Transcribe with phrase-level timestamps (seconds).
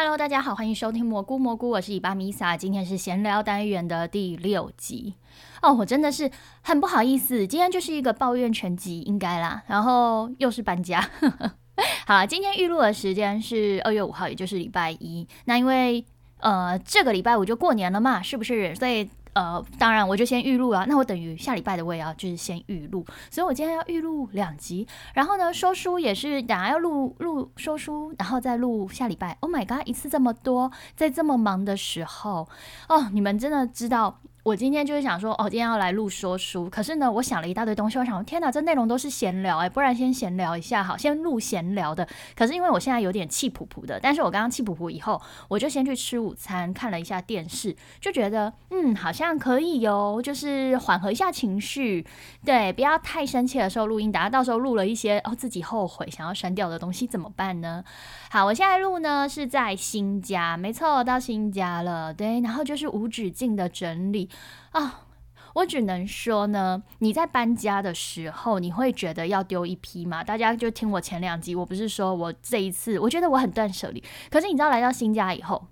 [0.00, 5.14] Hello，大家好，欢迎收听蘑菇蘑菇，我是伊巴米萨，今天是闲聊单元的第六集
[5.60, 6.30] 哦，我真的是
[6.62, 11.04] 很不好意思，今天就是一个抱怨全集，应该啦，然后又是搬家，
[12.06, 16.04] 好，今天预录的时间是二月五号，也就是礼拜一，那因为
[16.38, 18.72] 呃这个礼拜五就过年了嘛，是不是？
[18.76, 19.10] 所以。
[19.38, 20.84] 呃，当然，我就先预录了。
[20.88, 24.84] 那我等于下礼拜的我也要就是先预录，所以我今天要预录两集。
[25.14, 29.36] 然后呢，说书也是等下要录录说书，然后再录下礼拜。
[29.38, 32.48] Oh my god，一次这么多，在这么忙的时候，
[32.88, 34.18] 哦，你们真的知道。
[34.44, 36.70] 我今天就是想说，哦，今天要来录说书。
[36.70, 42.08] 可是呢，我想了一大堆东西，我想，天哪，这内容都是闲聊哎，不然先闲聊一下好，先录闲聊的。
[42.34, 52.06] 可是因为我现在有点气噗噗的，但是我刚刚气噗噗以后，我就先去吃午餐，看了一下电视，就觉得，嗯，好像可以哟，就是缓和一下情绪，
[52.44, 57.84] 对，不要太生气的时候录音，等下到时候录了一些哦自己后悔想要删掉的东西怎么办呢？
[58.30, 64.27] 好，我现在录呢是在新家，没错，到新家了，对，然后就 是无止境的整理。
[64.70, 65.06] 啊，
[65.54, 70.22] 我只能说呢，你在搬家的时候，你会觉得要丢一批吗？
[70.22, 74.02] 大家就听我前两集，我不是说我这一次，我觉得我很断舍离。
[74.30, 75.66] 可是你知道，来到新家以后，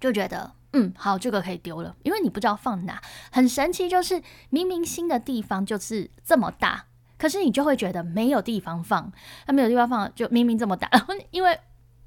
[0.00, 3.00] 就觉得嗯，好，这个可以丢了，因为你不知道放哪。
[3.30, 6.86] 很神奇，就是明明新的地方就是这么大，
[7.18, 9.12] 可是你就会觉得没有地方放。
[9.46, 11.58] 那没有地方放，就明明这么大，然 后因为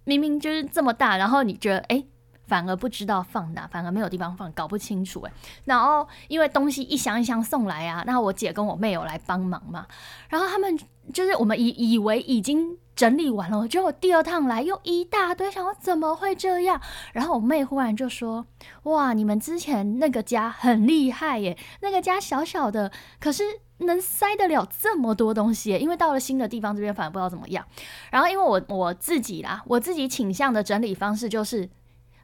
[0.05, 2.03] 明明就是这么大，然后你觉得哎。
[2.47, 5.31] 反而不知道放哪，反而没有地方放，搞不清楚诶。
[5.65, 9.85] 然后因为东西一箱一箱送来啊，那我姐跟我妹有来帮忙嘛。
[10.29, 10.79] 然后他们
[11.13, 16.81] 就是我们以以为已经整理完了，结果第二趟来又一大堆，想说怎么会这样？
[17.13, 18.45] 然后我妹忽然就说
[18.83, 23.43] ：“哇，你们之前那个家很厉害耶，那个家小小的，可是
[23.79, 25.71] 能塞得了这么多东西。
[25.77, 27.65] 因为到了新的地方这边，反而不知道怎么样。
[28.09, 31.69] 然后因为我我自己啦，我自己倾向的整理方式就是。”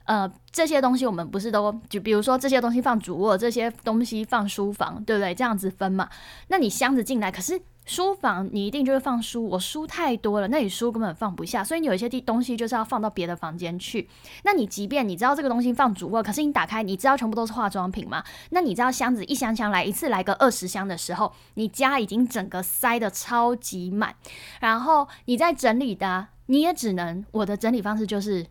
[0.06, 5.34] 呃，这些东西我们不是都就比如说这些东西放主卧，这些东西放书房，对不对？
[5.34, 6.10] 这样子分嘛。
[6.50, 14.10] 那你箱子进来，可是书房你一定就是放书，我书太多了，那你书根本放不下，所以你有一些地东西就是要放到别的房间去。
[14.44, 18.22] 那你即便你知道这个东西放主卧，可是你打开，你知道全部都是化妆品吗？
[18.50, 24.14] 那你知道箱子一箱箱来一次来个二十箱的时候，你家已经整个塞的超级满，
[24.60, 28.46] 然后你在整理的，你也只能我的整理方式就是。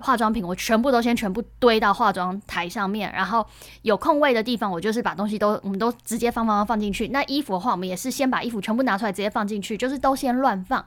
[0.00, 3.46] 化妆品我全部都先全部堆到化妆台上面，然后
[3.82, 7.08] 有空位的地方，我就是把东西都我们都直接放放放放进去。
[7.08, 10.84] 那衣服的话，我们也是先把衣服全部拿出来直接放进去，就是都先乱放。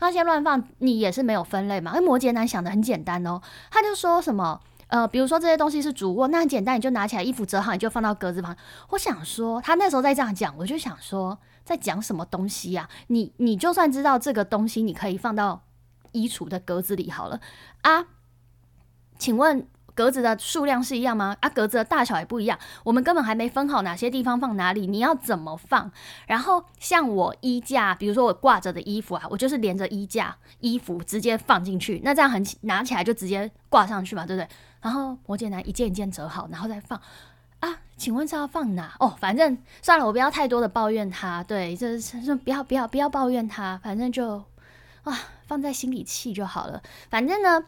[0.00, 1.92] 那先乱放，你也是没有分类嘛？
[1.94, 3.40] 那摩羯男想的很简单哦，
[3.70, 8.56] 他就说什么呃，比如说这些东西是主卧，那很简单，你就拿起来衣服折好，你就放到格子旁。
[8.90, 12.88] 我想说，他那时候在这样讲，我就想说，在讲什么东西呀？
[13.08, 15.62] 你你就算知道这个东西，你可以放到
[16.12, 17.40] 衣橱的格子里好了
[17.82, 18.06] 啊。
[19.18, 21.34] 请问格子的数量是一样吗？
[21.40, 25.90] 啊，格子的大小也不一样，我们根本还没分好哪些地方放哪里，你要怎么放？
[26.26, 34.48] 然后像我衣架，比如说我挂着的衣服啊，我就是连着衣架衣服直接放进去，那这样很拿起来就直接挂上去嘛，对不对？
[34.82, 37.00] 然后摩羯男一件一件折好，然后再放
[37.60, 37.78] 啊？
[37.96, 38.94] 请问是要放哪？
[39.00, 44.44] 哦，反正算了，我不要太多的抱怨他，对，就是不要不要不要抱怨他，反正就
[45.04, 47.64] 啊放在心里气就好了，反正呢。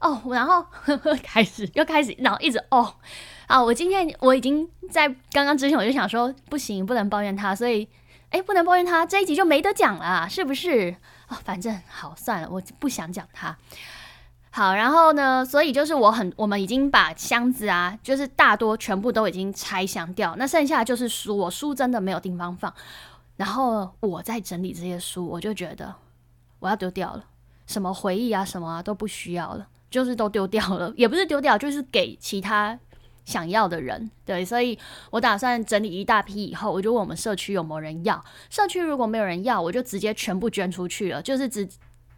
[0.00, 2.94] 哦，然后呵 呵开始又开始，然后一直哦，
[3.46, 3.62] 啊！
[3.62, 7.88] 我今天我已经在刚刚之前我就想说，不行，不能抱怨他，所以
[8.30, 10.94] 哎，不能抱怨他，这一集就没得讲了，是不是？
[11.26, 13.56] 啊，反正好算了，我不想讲他。
[14.50, 22.72] 好，然后呢，所以就是我很，我们已经把箱子啊，就是大多全部都已经拆箱掉，那剩下就是书，我书真的没有地方放。
[23.36, 25.94] 然后我在整理这些书，我就觉得
[26.58, 27.24] 我要丢掉了，
[27.66, 29.66] 什么回忆啊，什么啊都不需要了。
[29.90, 32.78] 就是都丢掉了， 也不是丢掉，就是给其他
[33.24, 34.10] 想要的人。
[34.24, 34.78] 对，所以
[35.10, 38.22] 我打算整理一大批以后，我就问我们社区有没有人要。
[38.50, 41.68] 社区如果没有人要，我就直接全部捐出去了，就是只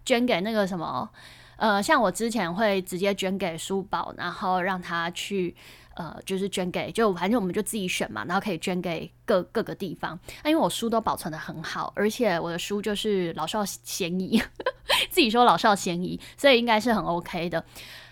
[0.05, 1.09] 捐给那个什么，
[1.57, 5.55] 呃，像我之前会直接捐给书宝，然后让他去。
[5.99, 10.17] 呃，就是捐给，就反正我们就自己选嘛，然后可以捐给各各个地方。
[10.45, 14.41] 那因为我书都保存的很好，而且我的书就是老少咸宜，
[15.11, 17.65] 自己说老少咸宜，所以应该是很 OK 的。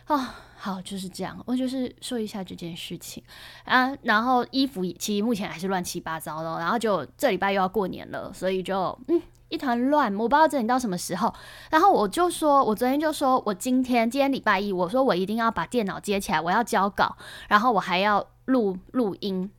[0.08, 0.18] 哦，
[0.56, 3.22] 好，就是这样，我就是说一下这件事情
[3.64, 3.96] 啊。
[4.02, 9.22] 然后衣服其实目前还是乱七八糟的，然后就这礼拜又要过年了，所以就嗯。
[9.48, 11.32] 一团乱，我不知道整理到什么时候。
[11.70, 17.16] 然后我就说，我昨天就说我今天今天礼拜一，我说我一定要把电脑接起来，我要交稿，
[17.48, 19.50] 然后我还要录录音。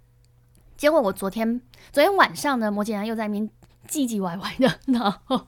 [0.76, 1.62] 结果我昨天
[1.92, 3.50] 昨天晚上呢，摩羯男又在那边
[3.88, 5.48] 唧唧歪歪的，然后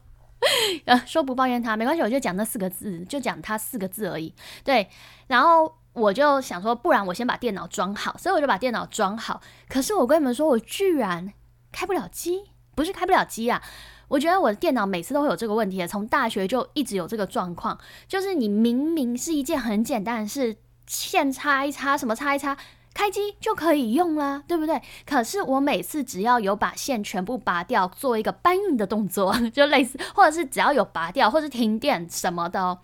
[0.86, 4.34] 呃，说不抱怨他没关系，我就讲那四个字，就讲他四个字而已。
[4.64, 4.90] 对，
[5.28, 9.42] 然后我就想说，不然我先把电脑装好，所以我就把电脑装好。
[9.68, 11.34] 可是我跟你们说，我居然
[11.72, 13.62] 开不了机，不是开不了机啊！
[14.10, 22.58] 我觉得我的电脑每次都会有这个问题，从大学就一直有这个状况，就是你明明是一件很简单的事，线插一插，什么插一插。
[22.92, 24.82] 开机就可以用啦，对不对？
[25.06, 32.80] 可是我每次只要有把线全部拔掉，做一个搬运的动作， 就类似，或者是只要有拔掉或者停电什么的，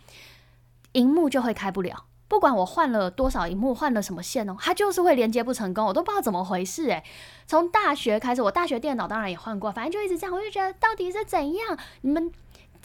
[0.94, 2.06] 荧幕就会开不了。
[2.28, 7.04] 不管我换了多少荧幕，换了什么线哦，它就是会连接不成功，我都不知道怎么回事诶，
[7.46, 11.78] 从大学开始，我大学电脑当然也换过，反正就一直这样，我就觉得到底是怎样？
[12.02, 12.32] 你们。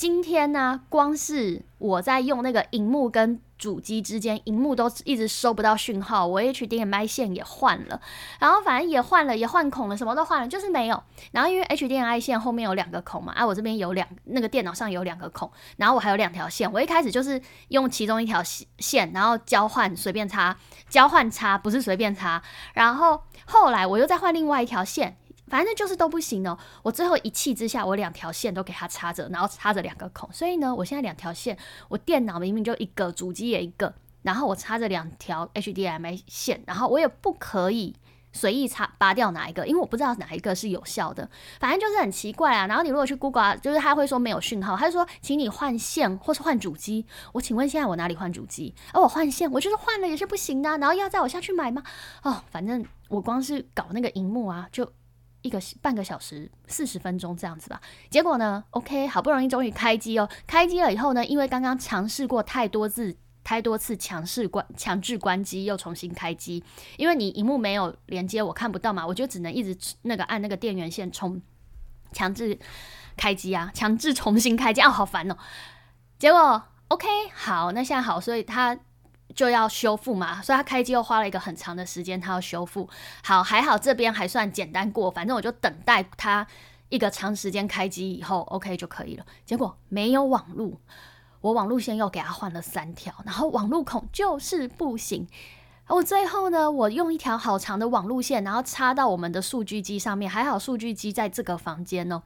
[0.00, 8.00] 今天呢，光是我在用那个荧幕跟主机之间，荧幕都一直收不到讯号，我 HDMI 线也换了，
[8.38, 11.02] 然后反正也换了，也换孔了，什么都换了，就是没有。
[11.32, 17.38] 然后因为 HDMI 线后面有两个孔嘛，啊，我这边有两，那个电脑上有两个孔，然后我还有两条线，我一开始就是
[17.69, 20.56] 用其中一条线，然后交换随便插，
[20.88, 22.43] 交换插不是随便插，
[22.73, 25.19] 然后后来我又再换另外一条线。
[25.50, 26.56] 反正就是都不行哦。
[26.82, 30.32] 我最后一气之下，我两条线都给它插着，然后插着两个孔。
[30.32, 31.58] 所以呢，我现在两条线，
[31.88, 33.93] 我电脑明明就一个，主机也一个，
[34.23, 37.97] 然后我插着两条 HDMI 线，然后我也不可以
[38.32, 41.29] 随意插拔掉哪一个，因为我不知道哪一个是有效的。
[41.58, 42.67] 反正就是很奇怪啊。
[42.69, 47.05] 然后你如果去 Google，就是他会说没有讯号，他就说请你换线或是换主机。
[47.32, 48.75] 我请问现在我哪里换主机？
[48.93, 50.79] 而我换线，我就是换了也是不行的。
[50.79, 51.82] 然后要在我下去买吗？
[52.23, 54.93] 哦，反正我光是搞那个荧幕啊，就。
[55.43, 60.29] 一个半个小时四十分钟这样子吧，结果呢？OK，好不容易终于开机哦。
[60.47, 66.63] 开机了以后呢，因为刚刚尝试过太多次、太多次强势关、强制关机，又重新开机。
[66.97, 71.41] 因为你荧幕没有连接，我看不到嘛，我就只能一直那个按那个电源线充，
[72.13, 72.59] 强制
[73.17, 75.37] 开机啊，强制重新开机啊，好烦哦。
[76.19, 78.79] 结果 OK，好，那现在好，所以它。
[79.35, 82.88] 就要修复嘛，所以他开机又花了一个很长的时间，他要修复。
[83.23, 86.47] 好，还好这边还算简单过，反正我就等待他
[86.88, 89.25] 一个长时间开机以后，OK 就可以了。
[89.44, 90.81] 结果没有网路，
[91.41, 95.29] 我网路线又给他换了三条，然后网路孔就是不行。
[95.88, 102.23] 我最后呢，我用一条好长的网路线，然后插到我们的数据机上面，还好数据机在这个房间哦。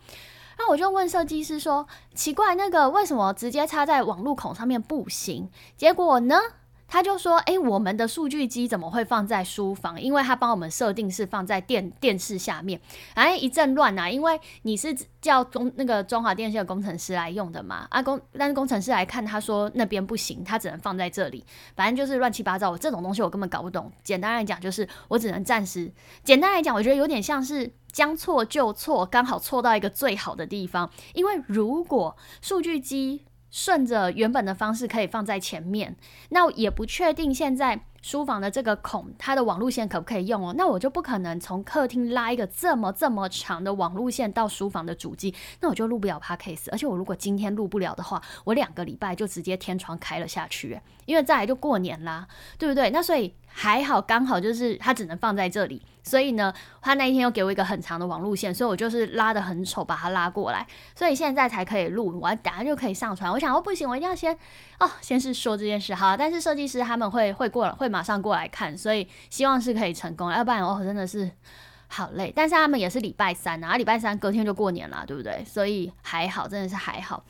[0.58, 6.38] 那我就问设计师说：“奇怪，那个为什么直接插在网路孔上面不行？”结果呢？
[6.86, 10.00] 他就说：“哎，我们的数据机怎么会放在书房？
[10.00, 12.80] 因为他帮我们设定是放在电电视下面。
[13.14, 14.08] 哎，一阵乱啊！
[14.08, 17.86] 因为你是叫中那个中华电信的工程师来用的嘛？
[17.90, 21.44] 啊工，但是工程师来看，他说那边不行，他只能放在这里。
[21.74, 23.90] 反正就是乱七八糟，我这种东西我根本搞不懂。
[24.04, 25.90] 简单来讲，就是我只能暂时。
[26.22, 30.88] 简单来讲，我觉得有点像是将错就错，刚好错到一个最好的地方。
[31.14, 33.24] 因为如果数据机……
[33.54, 35.94] 顺着原本的方式可以放在前面，
[36.30, 40.52] 那也不确定现在书房的这个孔，它的网路线可不可以用哦？
[40.58, 46.66] 那我就不可能从客厅拉一个这么这么长的网路线到书房的主机，那我就录不了 podcast。
[46.72, 52.26] 而且我如果今天录不了的话，我两个礼拜就直接天窗开了下去，因为再来就过年啦，
[52.58, 52.90] 对不对？
[52.90, 53.32] 那所以。
[53.56, 56.52] 还好，刚好就是它只能放在这里，所以呢，
[56.82, 60.66] 他那一天又给我一个很长的网路线，所以我就是拉的很丑，把它拉过来，
[60.96, 63.30] 所以现在才可以录，我等下就可以上传。
[63.30, 64.36] 我想，哦，不行，我一定要先
[64.80, 71.30] 哦，先是说这件事好，但是设计师他们会会过，会马上过来看，所以希望是可以成功，要不然哦，真的是
[71.86, 72.32] 好累。
[72.34, 75.44] 但是他们也是礼拜三啊，礼拜三隔天就过年了，对不对？
[75.44, 77.22] 所以还好，真的是还好。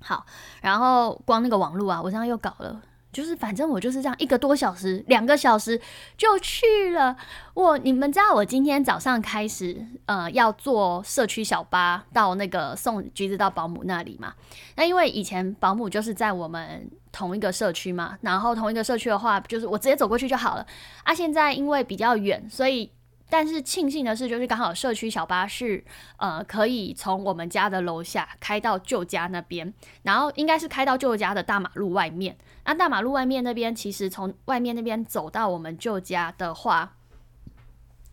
[0.00, 0.24] 好，
[0.62, 2.80] 然后光那个网路啊，我这样又搞了。
[3.16, 5.80] 就是反正我就是这样一个多小时、两个小时
[6.18, 7.16] 就去了。
[7.54, 14.34] 我你们知道我今天早上开始呃要坐社区小巴到那个送橘子到保姆那里嘛？
[14.74, 20.66] 那因为以前保姆就是在我们同一个社区嘛，然后同一个社区的话，就是我直接走过去就好了。
[21.02, 22.90] 啊，现在因为比较远，所以。
[23.28, 25.84] 但是庆幸的是，就是刚好社区小巴士，
[26.16, 32.36] 呃，可以从我们家的楼下开到旧家那边，然后应该是开到旧家的大马路外面。
[32.64, 36.94] 那大马路外面那边，其实从外面那边走到我们旧家的话，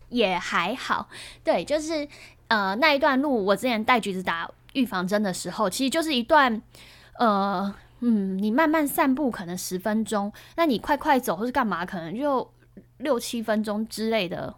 [0.08, 1.08] 也还好。
[1.44, 2.06] 对，就是
[2.48, 6.60] 呃那一段路，我之前带橘子打预防针的时候，其实就是一段，
[7.18, 12.52] 呃，嗯，你慢慢散步可能十分钟，那你快快走或是干嘛，可能就
[12.98, 14.52] 六七分钟之类的。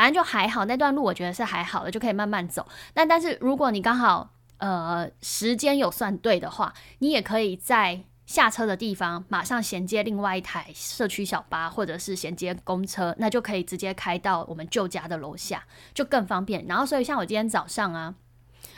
[0.00, 2.66] 反正就还好，那段路我觉得是还好的，就可以慢慢走。
[2.94, 16.64] 但但是如果你刚好呃时间有算对的话，你也可以在下车的地方马上衔接另外一台社区小巴，或者是衔接公车，那就可以直接开到我们旧家的楼下，就更方便。
[16.66, 18.14] 然后所以像我今天早上啊，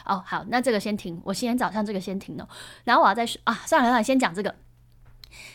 [0.05, 2.49] 哦，好，那这个先停，我今天早上这个先停了，
[2.83, 4.53] 然后我要再说啊，算了算了，先讲这个。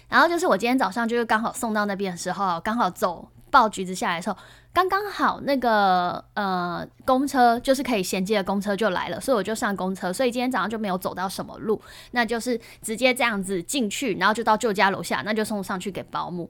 [0.07, 4.37] 然后就是我今天早上就是刚好送到那边的时候，刚好走抱橘子下来的时候，
[4.73, 16.49] 刚刚好那个呃公车就是可以衔接的公车就来了，所以我就上公车，所以今天早上就没有走到什么路，那就是直接这样子进去，然后就到舅家楼下，那就送上去给保姆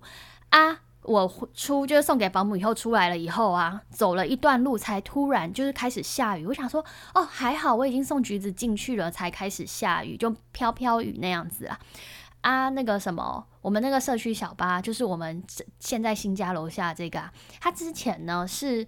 [0.50, 0.80] 啊。
[1.04, 6.46] 我出就是送给保姆以后出来了以后啊，走了一段路才突然就是开始下雨。
[6.46, 11.80] 我想说，哦，还好我已经送橘子进去了，才开始下雨，就飘飘雨那样子啊。
[12.48, 15.44] 啊，那个什么，我们那个社区小巴，就是我们
[15.82, 17.22] 现在新家楼下这个，
[17.60, 18.88] 它之前呢是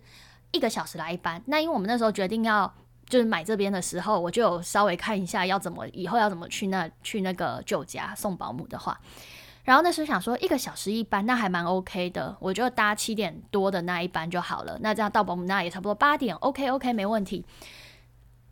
[0.52, 1.44] 一个小时来一班。
[1.48, 2.74] 那因为我们那时候决定要
[3.06, 8.98] 就是买这边的时候，我就有稍微看一下要怎么以后要怎么去那去那个旧家送保姆的话。
[9.66, 14.80] 然后那时候想说一个小时一班，那还蛮 OK 的，我就搭七点多的那一班就好了。
[14.80, 17.44] 那这样到保姆那也差不多八点，OK OK 没问题。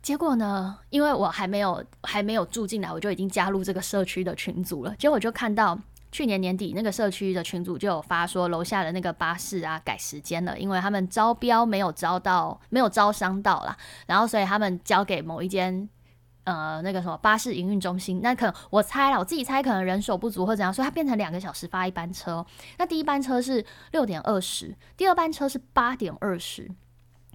[0.08, 4.96] 结果呢，因为我还没有还没有住进来，我就已经加入这个社区的群组了。
[4.98, 5.78] 结果就看到
[6.10, 15.86] 去年年底那个社区的群组就有发说，楼下的那个巴士啊改时间了，因为他们招标没有招到，没有招商到啦，然后所以他们交给某一间。
[16.44, 22.42] 呃，那个什么巴士营运中心，那可能我猜了，我自己猜可能人手不足或怎样，所以它变成两个小时发一班车。
[22.78, 23.62] 那第一班车是
[23.92, 26.66] 六点二十，第二班车是八点二十。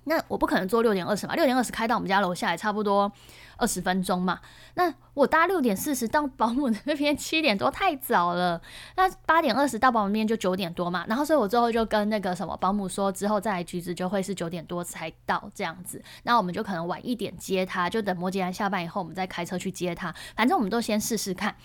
[0.05, 3.11] 那我不可能坐六点二十嘛，六点二十开到我们家楼下也差不多
[3.57, 4.39] 二十分钟嘛。
[4.75, 8.61] 那我搭六点四十到保姆那边七点多太早了，
[8.95, 11.05] 那八点二十到保姆那边就九点多嘛。
[11.07, 16.03] 然后所以我最后就跟那个什么保姆说，之后再来橘子就会是九点多才到这样子。
[16.23, 20.13] 那我们就可能晚一点接他，就等摩羯男下班以后，我们再开车去接他。
[20.35, 21.55] 反正我们都先试试看，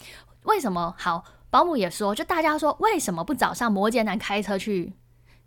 [0.45, 1.25] 为什么好？
[1.51, 4.93] 保姆也说，就大家说为什么不早上摩羯男开车去？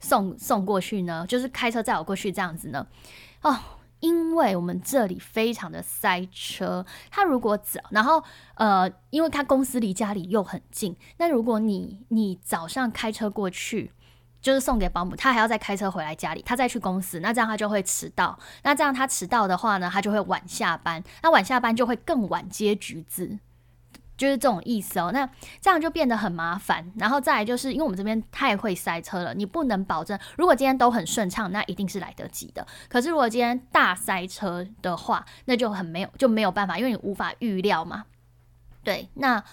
[0.01, 2.85] 送送过去呢，就是开车载我过去这样子呢。
[3.41, 3.57] 哦，
[4.01, 8.21] 因为我们这里非常的塞车，他如果早，然后
[8.55, 13.91] 呃，因为他公司离家里又很近，那如果你你早上开车过去，
[14.41, 18.37] 就是送给保姆，他还要再开车回来家里，他再去公司，那这样他就会迟到。
[18.63, 23.37] 那这样他迟到的话呢，他就会晚下班，那晚下班就会更晚接橘子。
[24.21, 25.27] 就是这种意思哦，那
[25.59, 26.91] 这样就变得很麻烦。
[26.95, 32.67] 然后再来就是，因为我们这边太会塞车了，你不能保证，如果今天都很顺畅，那一定是来得及的。
[32.87, 38.05] 可是如果今天大塞车的话，那就很没有就没有办法，因为你无法预料嘛。
[38.83, 39.43] 对，那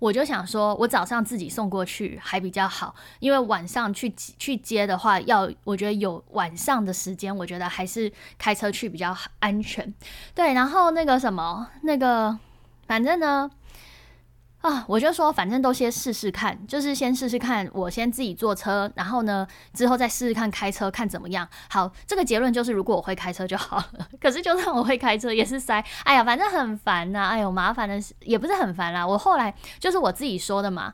[0.00, 9.94] 我就想说，我早上自己送过去还比较好，因为晚上去去接的话，要我觉得有晚上的时间，我觉得还是开车去比较安全。
[10.34, 12.36] 对，然后那个什么，那个
[12.88, 13.48] 反正呢。
[14.60, 21.48] 啊，我就说，反正都先试试看，就是先试试看，我先自己坐车，然后呢，之后再试试看开车，看怎么样。
[21.70, 24.08] 好，这个结论就是，如果我会开车就好了。
[24.20, 29.06] 可是就算我会开车，也是塞，哎呀，反正很烦呐，哎呦，麻烦的也不是很烦啦。
[29.06, 30.92] 我后来就是我自己说的嘛，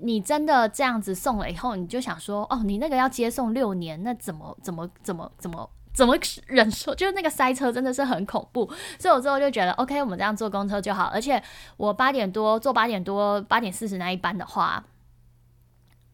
[0.00, 5.70] 你真的这样子送了以后，你就想说，哦，你那个要接送六年，那怎么怎么怎么怎么？
[6.00, 6.16] 怎么
[6.46, 6.94] 忍受？
[6.94, 8.64] 就是那个塞车真的是很恐怖，
[8.98, 11.10] 所以我之后就觉得，OK，我们这样坐公车就好。
[11.12, 11.42] 而且
[11.76, 14.82] 我八点多坐八点多八点四十那一班的话，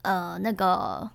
[0.03, 1.09] 呃，那个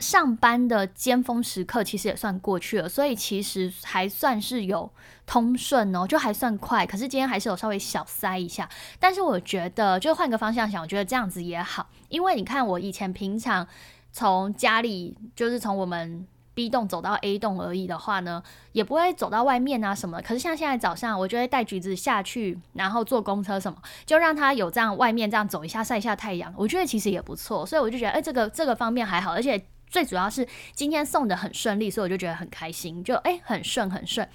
[0.00, 4.90] 上班的尖峰时刻其实也算过去了，所以其实还算是有
[5.24, 6.84] 通顺哦，就还算快。
[6.84, 8.68] 可是今天还是有稍微小塞一下。
[8.98, 13.64] 但是我觉得，就换个方向想，我觉得这样子也好，因为你看我以前平常
[14.10, 16.26] 从家里，就是从我们。
[16.54, 18.42] B 栋走到 A 栋而已的话呢，
[18.72, 20.22] 也不会走到外面啊什么。
[20.22, 26.54] 可是像现在早上，我就会带橘子下去，然后坐公车什么，就让他有这样外面这样走一下，晒一下太阳。
[26.56, 34.28] 我觉得其实也不错，所以我就觉得，哎，这个这个方面还好，而且最主要是今天送的很顺利，所以我就觉得很开心，就哎很顺很顺，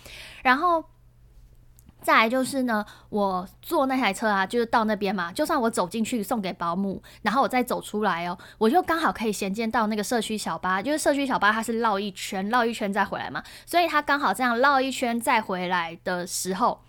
[0.43, 0.83] 然后。
[2.01, 5.31] 再来就是呢，我坐那台车啊，就是到那边嘛。
[5.31, 10.81] 就算我走进去送给保姆，然后我再走出来哦，我就刚好可以衔接到那个社区小巴。
[10.81, 16.81] 就是社区小巴它是绕一圈，绕一圈再回来嘛，所以它刚好这样绕一圈再回来的时候。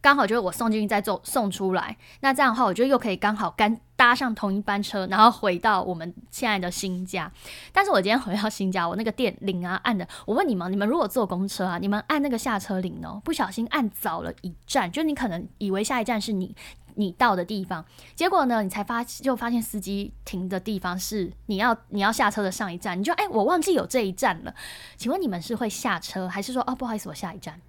[0.00, 7.30] 刚好就是我送进去再送送出来，那这样的话，我就又可以刚好干搭上同一班车，然后回到我们现在的新家。
[7.72, 16.54] 但是我今天回到新家，我那个电铃啊按的，我问你们，你们如果坐公车啊，你们按那个下车铃哦，不小心按早了一站，就你可能以为下一站是你
[16.94, 24.54] 你到的地方，结果呢，你才发就发现司机停的地方是你要你要下车的上一站，你就哎，我忘记有这一站了。
[24.96, 27.60] 请问你们是会下车，还是说哦不好意思，我下一站？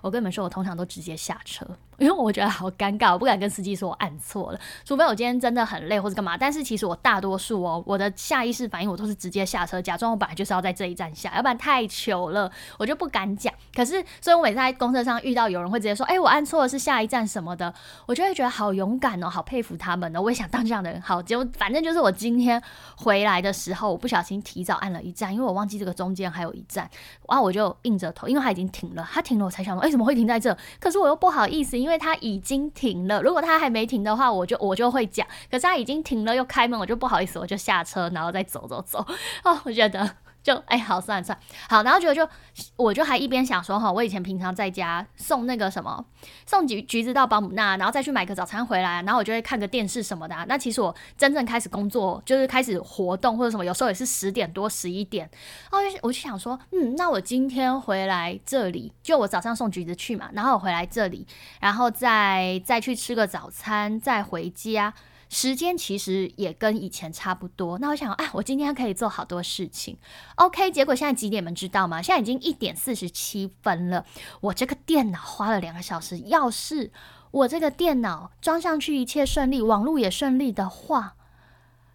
[0.00, 1.66] 我跟你们说，我通常都直接下车，
[1.98, 6.36] 因为我觉得好尴尬，我不敢跟司机说我按错了，除非我今天真的很累或者干嘛。
[6.36, 13.52] 但是其实我大多数哦，我的下意识反应我都是直接下车，假装我本来就是要在这一站下，要不然太糗了，我就不敢讲。
[13.74, 17.72] 可是，所以我每次在公车上遇到有人会直接说：“哎，我按错了，是下一站什么的。”
[18.06, 20.20] 我就会觉得好勇敢哦，好佩服他们哦。
[20.20, 21.00] 我也想当这样的人。
[21.00, 22.62] 好，结果反正就是我今天
[22.96, 26.88] 回来的时候，我不小心提早按了一站，因为我忘记这个中间还有一站，
[27.28, 33.22] 然后我就硬着头，因为他已经停了，他停了我才为什：“，么会停在这？”可是我又不好意思，因为他已经停了。
[33.22, 35.26] 如果他还没停的话，我就我就会讲。
[35.50, 38.98] 可是他已经停了，又开门，我就不好意思，我就下车，然后再走走走。
[39.44, 40.25] 哦，我觉得。
[40.46, 42.28] 就哎，好算了算了，好，然后觉得就，
[42.76, 46.04] 我就还一边想说哈，我以前平常在家送那个什么，
[46.46, 50.36] 送橘橘子到保姆那，然后再去买个早餐回来，然后我就会看个电视什么的。
[50.46, 55.28] 那其实我真正开始工作，就是开始活动或者什么，有时候也是十点多十一点。
[55.72, 61.26] 哦，我就想说，嗯，那我今天回来这里，就我早上送橘子去嘛，然后我回来这里，
[61.60, 64.94] 然后再再去吃个早餐，再回家。
[65.28, 67.78] 时间其实也跟以前差不多。
[67.78, 69.98] 那我想，哎，我今天可以做好多事情。
[70.36, 71.42] OK，结果现在几点？
[71.42, 72.00] 你们知道吗？
[72.00, 74.06] 现在已经一点四十七分了。
[74.40, 76.18] 我这个电脑花了两个小时。
[76.20, 76.92] 要是
[77.30, 81.16] 我这个电脑装上去一切顺利，网络也顺利的话，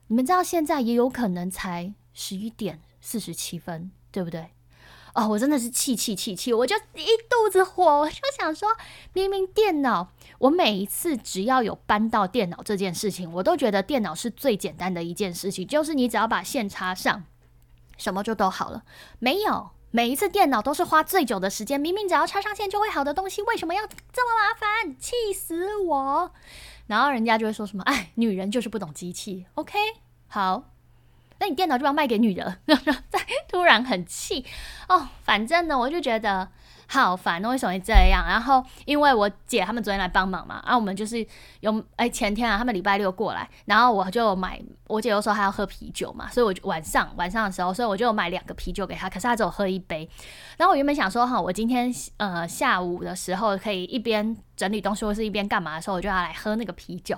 [0.08, 4.52] 你们知道现在也有可能才十一点四十七分，对不对？
[5.14, 8.70] 哦，我真的是气气气气，我就一肚子火，我就想说，
[9.12, 10.10] 明明电脑，
[10.42, 17.24] 我每一次只要有搬到电脑这件事情，我都觉得电脑是最简单的一件事情，就是你只要把线插上，
[17.98, 18.84] 什么就都好了。
[19.20, 24.96] 没有，每一次电脑都是花最久的时间，明明只要插上线就会好的东西，为什么要这么麻烦？
[24.98, 26.32] 气死我！
[26.88, 29.46] 然后人家就会说什么，哎，女人就是不懂机器。
[29.54, 29.78] OK，
[30.28, 30.64] 好。
[31.38, 32.60] 那你电脑就要卖给女人，
[33.10, 34.46] 再突然很气
[34.88, 35.10] 哦。
[35.24, 36.52] 反正呢，我就觉得
[36.94, 38.26] 好烦，为什么会这样？
[38.28, 41.26] 然后因为我姐他们昨天来帮忙嘛，然后我们就是
[41.62, 50.10] 有哎前天啊，他们礼拜六过来，然后我就买，我姐又说她要喝啤酒嘛，所以我就晚上晚上的时候，所以我就买两个啤酒给她，可是她只有喝一杯。
[50.58, 57.18] 然后我原本想说哈，我今天呃下午的时候可以一边整理东西或是一边干嘛的时候，我就要来喝那个啤酒。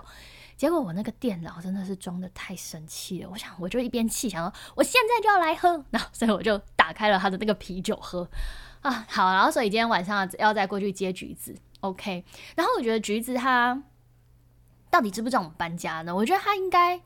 [0.56, 8.29] 结果我那个电脑真的是装的太生气了，我想我就一边气，想说我现在就要来喝，然后所以我就打开了他的那个啤酒喝
[8.83, 12.24] 啊，好，然后所以今天晚上要再过去接橘子，OK，
[12.55, 13.81] 然后我觉得橘子他
[14.91, 16.15] 到底知不知道我们搬家呢？
[16.15, 17.01] 我觉得他应该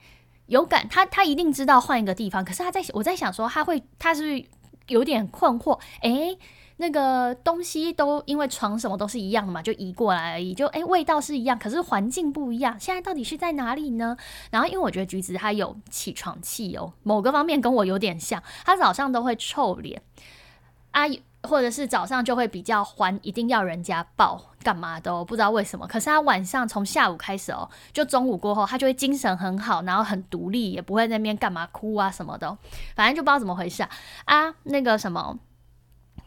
[0.48, 4.44] 有感，他他一定知道换一个地方，可是他在我在想说他会他是
[4.88, 6.38] 有点困惑，诶。
[6.80, 10.54] 那个东西都因为床什么都是一样的嘛，就移过来而已。
[10.54, 12.80] 就诶，味道是一样，可是环境不一样。
[12.80, 14.16] 现在到底是在哪里呢？
[14.52, 18.44] 然后因为我觉得橘子他有起床气哦，某个方面跟我有点像。
[18.64, 20.00] 他早上都会臭脸
[20.92, 21.08] 啊，
[21.48, 25.88] 或者是早上就会比较欢，一定要人家抱干嘛的，不知道为什么。
[25.88, 32.58] 可是他晚上从下午开始哦，就中午过后，他就会精神很好，然后很独立，也不会那边干嘛哭啊什么的。
[32.96, 33.90] 反正就不知道怎么回事啊
[34.26, 35.40] 啊，那个什么。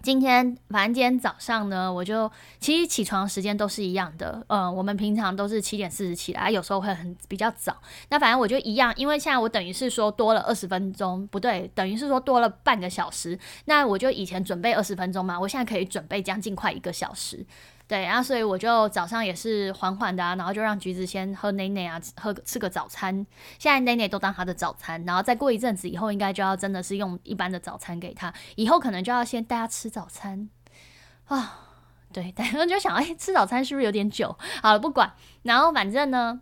[0.02, 7.76] 今天反正今天早上呢，我就其实起床时间都是一样的，嗯，我们平常都是七点四十起来，有时候会很比较早。
[8.08, 13.38] 那反正我就一样，因为现在我等于是说多了二十分钟，不对，等于是说多了半个小时。
[13.66, 17.44] 那我就以前准备二十分钟嘛，我现在可以准备将近快一个小时。
[17.90, 23.26] 对，然后所以我就早上也是缓缓的啊，然后就让橘子先喝奶奶啊，喝吃个早餐。
[23.58, 28.32] 现在奶奶都当他的早餐，然后再过一阵子以后，应该就要真的是用一般的早餐给他。
[28.54, 30.48] 以后可能就要先带他吃早餐
[31.24, 31.66] 啊。
[32.12, 34.38] 对，然后就想，哎，吃早餐是不是有点久？
[34.62, 35.12] 好了，不管。
[35.42, 36.40] 然后反正呢，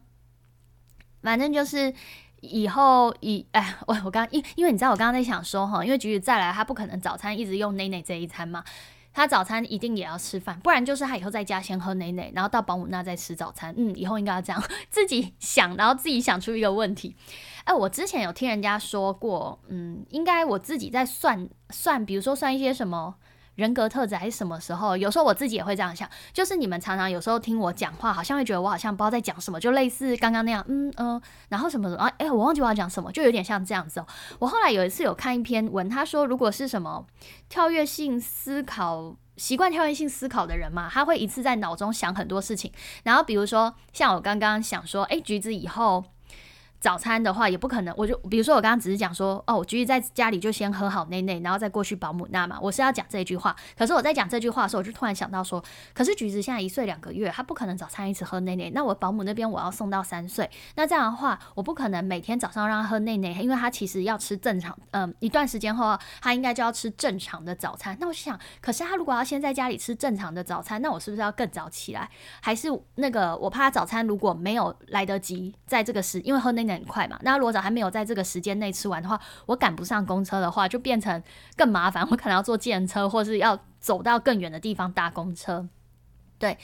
[1.23, 1.95] 反正就是
[2.43, 8.63] 以后以哎，我我刚因因为你知道我刚刚在想说哈，因为橘子再来，他不可能早餐一直用奶奶这一餐嘛。
[9.13, 13.75] 他早餐一定也要吃饭，不然就是他以后在家先喝奶奶，然后到保姆那再吃早餐。
[13.77, 17.17] 嗯，以后应该要这样自己想，然后自己想出一个问题。
[17.65, 23.17] 哎，我之前有听人家说过，嗯，应该我自己在算算，比如说算一些什么。
[23.59, 24.97] 人格特质还是什么时候？
[24.97, 34.07] 有时候我自己也会这样想，就是你们常常有时候听我讲话，好像会觉得我好像不知道在讲什么，就类似刚刚那样，嗯嗯，然后什么什么，哎，我忘记我要讲什么，就有点像这样子哦。
[34.39, 37.05] 我后来有一次有看一篇文，他说如果是什么
[37.49, 46.05] 跳跃性思考习惯跳跃性思考的人嘛，他会一次在脑中想很多事情，然后比如说像我刚刚想说，哎，橘子以后。
[46.81, 53.55] 早餐的话，也不可能，我就比如说我刚刚只是讲说，哦，我橘子在家里就先喝好内内，然后再过去保姆那嘛，我是要讲这句话。
[53.77, 55.63] 可是我在讲这句话的时候，我就突然想到说，
[55.93, 58.71] 可是橘子现在一岁两个月，他不可能早餐一直喝内内。
[58.75, 67.97] 那我保姆那边我要送到三岁，那这样的话，我不可能每天早上让他喝内内，因为他其实要吃正常，嗯，一段时间后他应该就要吃正常的早餐。
[68.01, 72.09] 那我想，可是他如果要先在家里吃正常的早餐，那我是不是要更早起来？
[72.41, 81.23] 还是那个我怕早餐如果没有来得及在这个时，因为喝内很快嘛，那如果早还没有在这个时间内吃完的话，我赶不上公车的话，就变成
[81.57, 85.69] 更麻烦，我可能要坐电车，或是要走到更远的地方搭公车。
[86.39, 86.57] 对。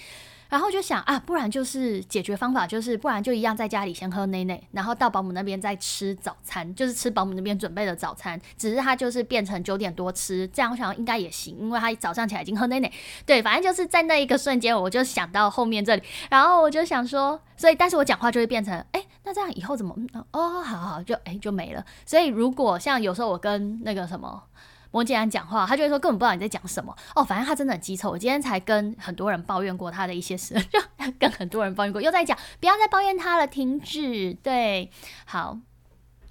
[0.55, 8.40] 然后就想啊，不然就是解决方法，就是不然就一样在家里先喝奶奶，然后到保姆那边再吃早餐，就是吃保姆那边准备的早餐。
[8.57, 12.88] 只是他就是变成九点多吃，这样我想应该也行，因为他早上起来已经喝奶奶。
[13.27, 19.93] 对，反正就是在那一个瞬间，我就想到后面这里，然后我就想说，所以但是我讲话就会变成，哎，那这样以后怎么？
[20.31, 21.85] 哦，好好，就哎就没了。
[22.07, 24.45] 所以如果像有时候我跟那个什么。
[24.94, 27.24] 摩羯男讲话，他就会说根本不知道你在讲什么哦。
[27.24, 28.12] 反正他真的很棘手。
[28.12, 30.78] 我今天才跟很多人抱怨过他的一些事，就
[31.18, 34.33] 跟很多人抱怨过，又在讲，不要再抱怨他了，停止。
[34.35, 34.88] 对，
[35.24, 35.59] 好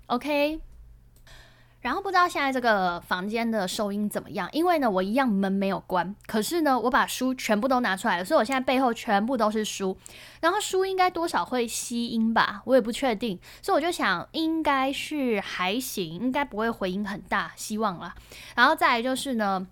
[0.06, 0.62] ，OK。
[1.84, 4.50] 然后不知道现在这个房间的收音怎么样？
[4.52, 9.96] 因为呢，我一样门没有关，可是呢，我把书全部都拿出来了，所以我现在背后全部都是书。
[10.40, 18.16] 然后书应该多少会吸音吧，我也不确定，所以我就想应该是还行，应该不会回音很大，希望啦。
[18.56, 19.68] 然后再来就是呢。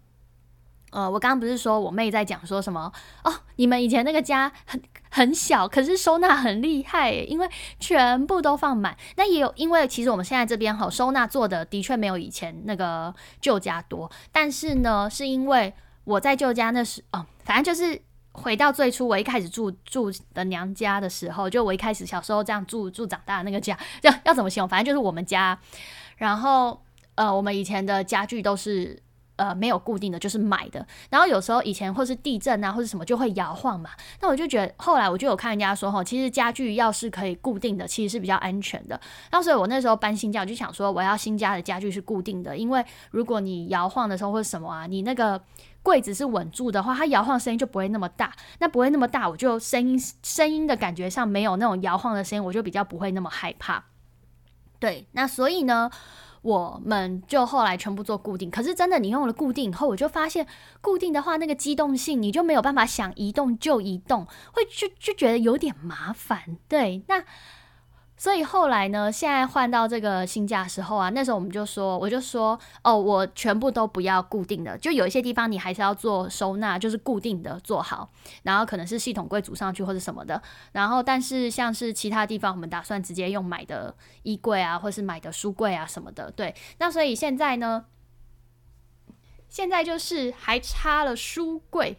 [0.91, 2.91] 呃，我刚刚不是说我妹在讲说什么
[3.23, 3.33] 哦？
[3.55, 7.49] 你们以前那个家很很小，可是收纳很厉害，因为
[7.79, 8.95] 全部都放满。
[9.15, 15.73] 那也有，因为其实我们现在这边哈收纳做的的确没有以前那个旧家多，但是呢，是因为
[16.03, 18.01] 我在旧家那时哦，反正就是
[18.33, 24.67] 回到最初我一开始住住的娘家的时候，就我一开始小时候这样住住长大的那个家，这样要怎么形容？
[24.67, 25.57] 反正就是我们家，
[26.17, 26.81] 然后
[27.15, 29.01] 呃，我们以前的家具都是。
[29.41, 30.85] 呃，没有固定的，就是买的。
[31.09, 33.89] 然后有时候以前或是地震啊，或者什么就会摇晃嘛。
[34.19, 39.01] 那我就觉得，后来我就有看人家说，哈，其实家具要是可以固定的，其实是比较安全的。
[39.31, 45.41] 那所以我那时候搬新家，我就想说，我要新家的家具是固定的，因为如果你摇晃的时候或者什么啊，你那个
[45.81, 48.31] 柜子是稳住的话，它摇晃声音就不会那么大。
[48.59, 53.83] 那不会那么大，我就声音声音的感觉上没有那种摇晃的声音，我就比较不会那么害怕。
[54.79, 55.89] 对，那所以呢？
[56.41, 60.47] 我们就后来全部做固定，可是真的你用了固定以后，我就发现
[60.81, 66.57] 固定的话，那个机动性你就没有办法想移动就移动，会就就觉得有点麻烦。
[66.67, 67.23] 对，那。
[68.21, 78.11] 所以后来呢，现在换到这个新家时候啊，那时候我们就说，我就说，哦，我全部都不要固定的，就有一些地方你还是要做收纳，就是固定的做好，
[78.43, 80.39] 然后可能是系统柜组上去或者什么的，
[80.71, 87.85] 然后但是像是其他地方，我们打算直接用买的衣柜啊，或是买的书柜啊什么的，对，那所以现在呢，
[89.49, 91.97] 现在就是还差了书柜，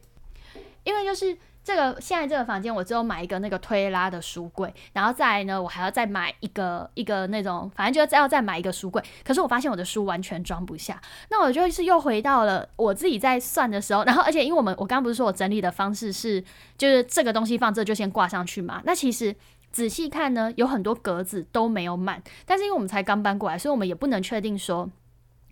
[0.84, 1.36] 因为就是。
[1.64, 9.02] 这个现在这个房间，我只有买一个那个推拉的书柜，然后再呢，我还要再买一个一个那种，反正就再要再买一个书柜。
[9.24, 16.42] 可是我发现我的书完全装不下，那我就是又回到了我自己在算的时候，然后而且因为我们我刚刚不是说我整理的方式是，
[16.76, 18.82] 就是这个东西放这就先挂上去嘛。
[18.84, 19.34] 那其实
[19.70, 24.90] 仔细看呢，有很多格子都没有满，但是因为我们才刚搬过来，所以我们也不能确定说。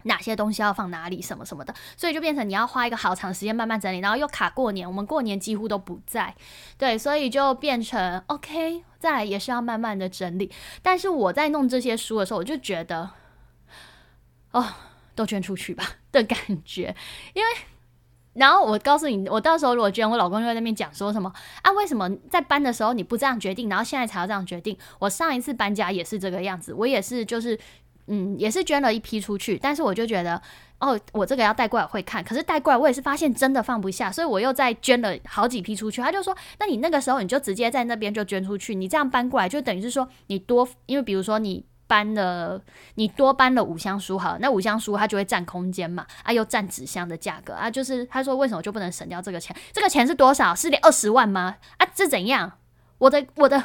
[0.05, 6.35] 哪些东西要放哪里，什么什么的，所以就变成你要花一个好长时间慢慢整理，然后又卡过年，我们过年几乎都不在，
[6.79, 10.51] 对，所以就变成 OK，再来也是要慢慢的整理。
[10.83, 13.11] 但是我在弄这些书的时候，我就觉得，
[14.53, 14.67] 哦，
[15.15, 16.97] 都捐出去吧的感觉，
[17.35, 17.51] 因为，
[18.33, 21.31] 然后我告诉你，我到时候如果捐，我老公就在那边讲说什么
[21.63, 24.79] 啊，为什么在搬的时候你不这样决定，然后现在才要这样决定？
[24.99, 27.59] 我上一次搬家也是这个样子，我也是就是。
[28.07, 30.41] 嗯，也是捐了一批出去，但是我就觉得，
[30.81, 36.01] 哦，我这个要带过来会看，可是带过来我也是发现真的放不下，所以我又再捐了好几批出去。
[36.01, 42.61] 他就说，那你那个时候你就直接在那边就捐出去，你这样搬过来就等于是说你多，因为比如说你搬了，
[42.95, 49.55] 你多搬了五箱书，好，那五箱书它就会占空间嘛，啊，又占纸箱的价格啊，就是他说为什么就不能省掉这个钱？
[49.73, 50.55] 这个钱是多少？
[50.55, 51.57] 是得二十万吗？
[51.79, 52.53] 啊，这怎样？
[52.99, 53.63] 我的我的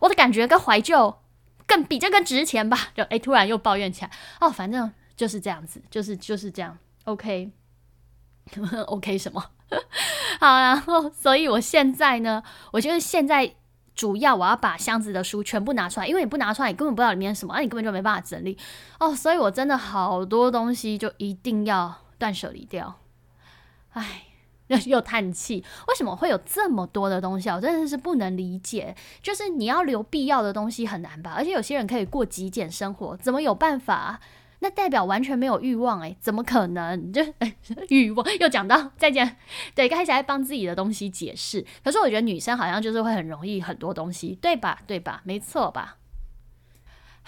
[0.00, 1.18] 我的感觉跟怀旧。
[1.68, 2.76] 更比这更值钱吧？
[2.96, 6.76] 就哎，突然又抱怨起来哦，反正就是这样子，就是就是这样。
[7.04, 9.52] OK，OK 什么？
[10.40, 13.54] 好，然后所以我现在呢，我觉得现在
[13.94, 18.56] 主要我要把箱子的书全部拿出来，因为你不拿出来，你根本不知道里面什么，那你根本就没办法整理
[18.98, 19.14] 哦。
[19.14, 22.98] 所以我真的好多东西就一定要断舍离掉。
[23.90, 24.27] 哎，
[24.86, 27.48] 又叹气，为什么会有这么多的东西？
[27.50, 28.94] 我真的是不能理解。
[29.22, 31.34] 就是你要留必要的东西很难吧？
[31.36, 34.20] 而且有些人可以过极简生活，怎么有办法？
[34.60, 37.12] 那代表完全没有欲望诶，怎么可能？
[37.12, 37.22] 就
[37.90, 39.36] 欲望又讲到再见，
[39.74, 41.64] 对，开始在帮自己的东西解释。
[41.84, 44.80] 可是我觉得女生好像就是会很容易很多东西，对吧？
[44.84, 45.20] 对吧？
[45.24, 45.98] 没错吧？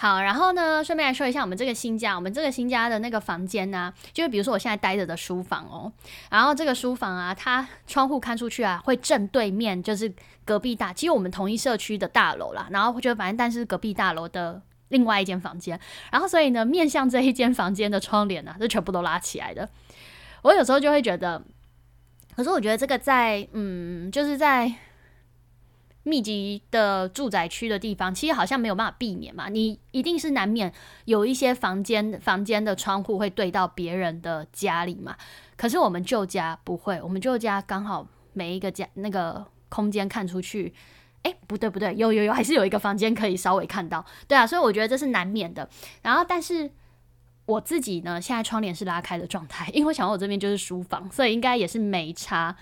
[0.00, 5.92] 好，然后呢，顺便来说一下我们这个新家，我们这个新家的那个房间呢，就是比如说我现在待着的书房哦，
[6.30, 10.10] 然后这个书房啊，它窗户看出去啊，会正对面就是
[10.46, 15.78] 隔壁大，其实我们同一社区的大楼啦，然后就反正但是隔壁大楼的另外一间房间，
[16.10, 19.68] 然后所以呢，面向这一间房间的窗帘呢，是全部都拉起来的。
[20.40, 21.42] 我有时候就会觉得，
[22.34, 24.72] 可是我觉得这个在嗯，就是在。
[26.02, 29.48] 密集的住宅区的地方，其实好像没有办法避免嘛。
[29.48, 30.72] 你一定是难免
[31.04, 35.16] 有一些房间房间的窗户会对到别人的家里嘛。
[35.56, 40.72] 可是我们旧家不会，我们旧家刚好每一个家那个空间看出去，
[41.22, 44.02] 哎，不对不对，有有有，还是有一个房间可以稍微看到。
[44.26, 45.68] 对啊，所以我觉得这是难免的。
[46.00, 46.70] 然后，但是
[47.44, 52.56] 我自己呢，现在窗帘是拉开的状态，因为我想我这边就是书房，所以应该也是没差。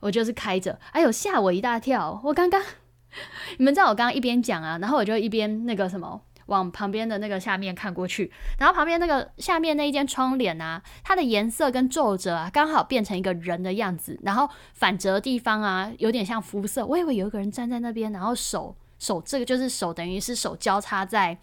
[0.00, 2.20] 我就是开着，哎呦，吓我一大跳！
[2.24, 2.62] 我刚刚。
[3.58, 16.84] 你们知道我刚刚一边讲啊，然后我就一边那个什么往旁边的那个下面看过去，然后旁边那个下面那一间窗帘啊，它的颜色跟皱褶啊，刚好变成一个人的样子，然后反折的地方啊，有点像肤色。
[16.84, 21.38] 我以为有一个人站在那边，然后手手这个就是手，等于是手交叉在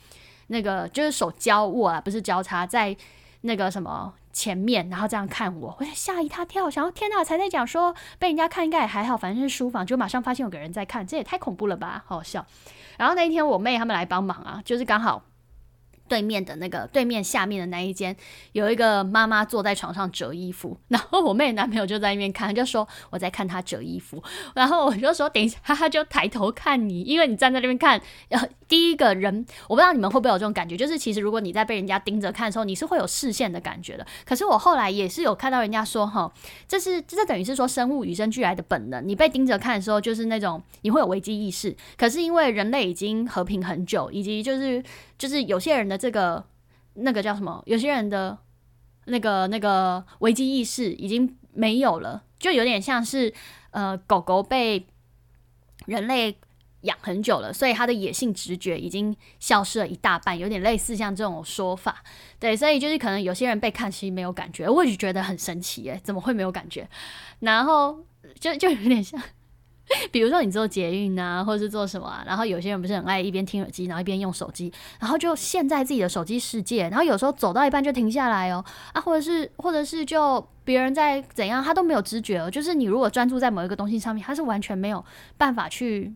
[0.48, 2.96] 那个就是手交握啊，不是交叉在
[3.42, 4.14] 那个什么。
[4.38, 12.46] 前面，然后这样看我，我吓一大跳，想要天哪，才在讲说被人家看应该也还好，反正是书房，就马上发现有个人在看，这也太恐怖了吧，好笑。
[13.00, 15.24] 然后那一天我妹他们来帮忙啊，就是刚好。
[16.08, 18.16] 对面的那个对面下面的那一间，
[18.54, 24.24] 有一个妈妈坐在床上折衣服，然后我妹男朋友就在那边看，就说我在看她折衣服，
[24.56, 34.08] 然后我就说等一下，他就抬头看你，因为你站在那边看，呃，第一个人，我不知道你们会不会有这种感觉，就是其实如果你在被人家盯着看的时候，你是会有视线的感觉的。
[34.26, 36.32] 可是我后来也是有看到人家说，哈，
[36.68, 41.76] 这是这等于是说生物与生俱来的本能，你被盯着看的时候，就是那种你会有危机意识。
[41.98, 44.82] 可是因为人类已经和平很久，以及就是
[45.18, 45.97] 就是有些人的。
[45.98, 46.46] 这个
[46.94, 47.62] 那个叫什么？
[47.66, 48.38] 有些人的
[49.06, 53.34] 那个那个危机意识已经没有了，就有点像是
[53.72, 54.86] 呃狗狗被
[55.86, 56.38] 人类
[56.82, 62.04] 养很久了，所以它的野性直觉已经消失了一大半，有点类似像这种说法。
[62.40, 66.88] 对，所以就是可能有些人被看其实没有感觉，我就觉得很神奇耶，怎么会没有感觉？
[67.40, 68.04] 然后
[68.40, 69.22] 就就有点像。
[70.12, 85.04] 比如说你做捷运啊，或者是做什么啊，然后有些人不是很爱一边听耳机，然后一边用手机，然后就陷在自己的手机世界，然后有时候走到一半就停下来哦，啊，或者是或者是就别人在怎样，他都没有知觉哦，就是你如果专注在某一个东西上面，他是完全没有
[85.38, 86.14] 办法去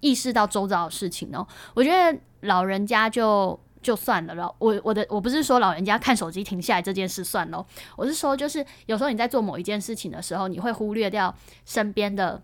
[0.00, 1.46] 意识到周遭的事情哦。
[1.72, 7.64] 我觉得老人家就就算了，老我我的我不是说老人家看手机停下来这件事算喽，
[7.96, 11.34] 我是说就是有时候你在做某一件事情的时候，你会忽略掉
[11.64, 12.42] 身边的。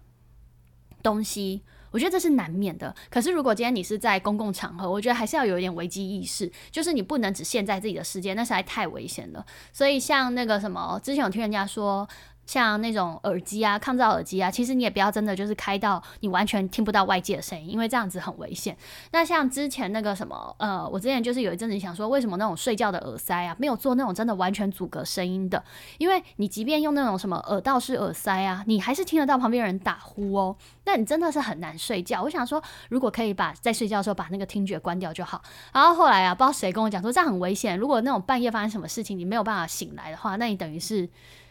[1.03, 2.95] 东西，我觉得这是难免的。
[3.11, 9.45] 可是，如果今天你是在公共场合，我觉得还是要有一点危机意识，就是你不能只陷在自己的世界，那实在太危险了。
[9.73, 12.09] 所以，像那个什么，之前有听人家说。
[12.51, 18.77] 像那种耳机啊，抗噪耳机啊，其实你也不要真的就是开到你完全听不到外界的声音，因为这样子很危险。
[19.13, 25.63] 那像之前那个什么，呃，我之前就是有一阵子想说，为什么那种睡觉的耳塞啊，没有做那种真的完全阻隔声音的？
[25.99, 30.57] 因为你即便用那种什么耳道式耳塞啊，你还是听得到旁边人打呼哦。
[30.87, 32.21] 那你真的是很难睡觉。
[32.21, 35.41] 我想说，如果可以把在睡觉的时候把那个听觉关掉就好。
[35.73, 37.79] 然后后来啊，不知道谁跟我讲说这样很危险。
[37.79, 41.09] 如果那种半夜发生什么事情，你没有办法醒来的话，那你等于是。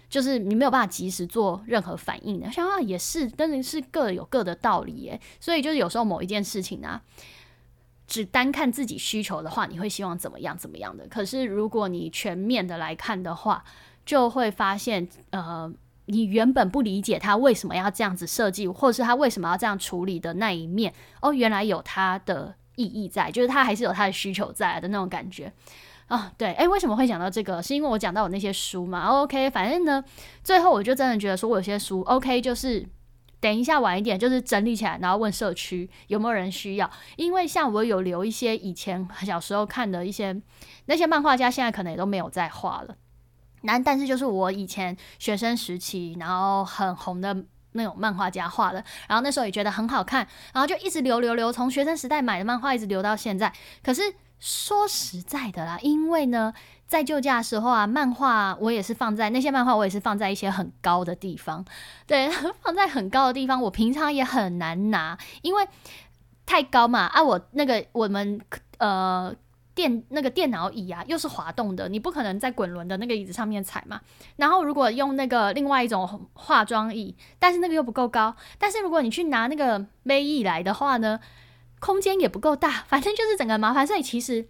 [0.09, 5.21] 就是你没有办法及时做任何反应的，想啊也是，真的是各有各的道理耶。
[5.39, 7.01] 所以就是有时候某一件事情啊，
[8.07, 11.07] 只单看自己需求的话，你会希望怎么样怎么样的。
[11.07, 13.63] 可是如果你全面的来看的话，
[14.03, 15.71] 就会发现，呃，
[16.07, 20.91] 你原本不理解他为什么要这样子设计，或者是他为什么要这样处理的那一面，
[21.21, 25.53] 哦，原来有他的意义在，就是他还是有他的需求在的那种感觉。
[26.09, 27.61] 啊，对，哎，为什么会讲到这个？
[27.61, 30.03] 是因为我讲到我那些书嘛？OK，反正呢，
[30.43, 32.83] 最后我就真的觉得说，我有些书 OK，就是
[33.39, 36.89] 等一下晚一点，就是整理起来，然后问社区有没有人需要。
[37.15, 40.35] 因为像我有留一些以前小时候看的一些
[40.87, 42.95] 那些漫画家，现在可能也都没有在画了。
[43.61, 53.53] 那但是就是我以前学生时期，然后很红的那种漫画家画的，然后那时候也觉得很好看，然后就一直留留留，从学生时代买的漫画一直留到现在。
[53.83, 54.01] 可是。
[54.39, 56.53] 说实在的啦，因为呢，
[56.87, 61.65] 在救驾的时候啊，漫画我也是放在那些漫画，我也是放在一些很高的地方，
[62.07, 62.29] 对，
[62.63, 65.67] 放在很高的地方，我平常也很难拿，因为
[66.45, 67.01] 太高嘛。
[67.07, 68.39] 啊，我那个我们
[68.77, 69.35] 呃
[69.75, 73.99] 电那个电脑椅啊，又是滑动的，你不可能在滚轮的那个椅子上面踩嘛。
[74.37, 81.19] 然后如果用那个另外一种化妆椅，但是那个又不够高，但是如果你去拿那个杯椅来的话呢？
[81.79, 83.85] 空间也不够大， 反正就是整个麻烦。
[83.85, 84.45] 所以其实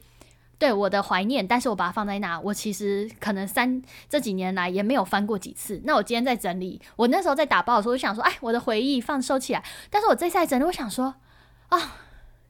[0.58, 5.82] 对我的怀念，但是我把它放在那，我其实可能三这几年来也没有翻过几次。
[5.86, 9.64] 那我今天在整理，我那时候在打包的时候就想说，哎，我的回忆放收起来。
[9.90, 11.16] 但是我这次在整理，我想说，
[11.70, 11.98] 啊，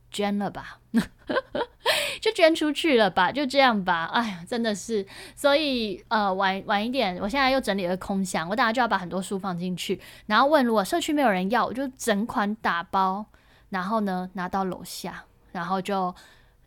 [0.10, 0.80] 捐了吧，
[2.20, 4.06] 就捐出去了吧，就这样吧。
[4.06, 13.28] 哎呀，真的是，所以呃，晚晚一点，我现在又整理了空箱，我等下就要把很多书放进去，然后问如果社区没有人要，我就整款打包。
[13.70, 16.14] 然后呢，拿到楼下，然后就，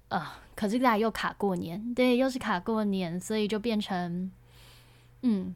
[0.08, 4.30] 呃，可是大家又卡过年，对，又是卡过年，所以就变成，
[5.22, 5.54] 嗯，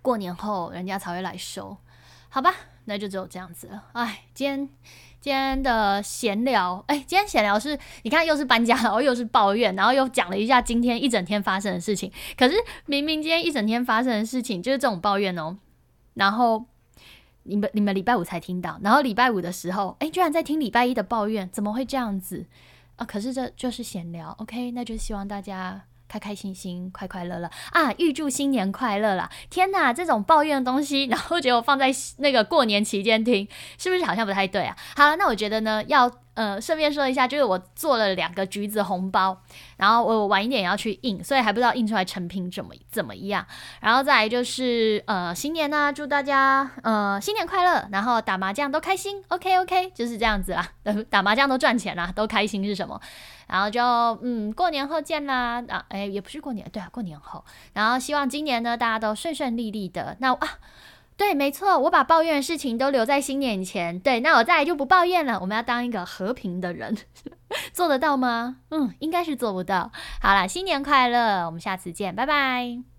[0.00, 1.76] 过年后人家才会来收，
[2.30, 2.54] 好吧，
[2.86, 3.84] 那就只有这样子了。
[3.92, 4.68] 哎，今天
[5.20, 12.10] 今天的闲聊，哎，今天闲聊是，你看又是搬家，然后又是抱怨，然后又讲了一下今天一整天发生的事情。
[12.38, 12.54] 可是
[12.86, 15.58] 明明今天一整天发生的事情就是这种抱怨哦，
[16.14, 16.64] 然后。
[17.48, 22.46] 你们你们礼拜五才听到，然后礼拜五的时候，哎，居然在听礼拜一的抱怨，怎么会这样子
[22.96, 23.04] 啊？
[23.04, 27.92] 可是这就是闲聊，OK，那就希望大家开开心心、快快乐乐啊！
[27.98, 29.30] 预祝新年快乐啦！
[29.50, 34.76] 天哪，这种抱怨的东西，然后结果放在那个过年期间听，是不是好像不太对啊？
[34.96, 36.10] 好了，那我觉得呢，要。
[36.38, 39.36] 呃，顺便说一下，就是我做了两个橘子红包，
[39.76, 43.44] 然后我晚一点要去印，所以还不知道印出来成品怎么怎么样。
[43.80, 50.68] 然后再来就是呃新年呢，祝大家呃新年快乐，然后打麻将都开心，OK OK，就是这样子啦。
[51.10, 53.00] 打麻将都赚钱啦，都开心是什么？
[53.48, 53.82] 然后就
[54.22, 57.44] 嗯过年后见啦啊，哎也不是过年，对啊过年后。
[57.72, 60.16] 然后希望今年呢大家都顺顺利利的。
[60.20, 60.58] 那啊。
[61.16, 63.98] 对，没错，我把抱怨的事情都留在新年前。
[63.98, 65.40] 对，那我再来就不抱怨了。
[65.40, 66.96] 我们要当一个和平的人，
[67.74, 68.58] 做得到吗？
[68.70, 69.90] 嗯，应该是做不到。
[70.22, 72.97] 好啦，新年快乐，我们下次见，拜拜。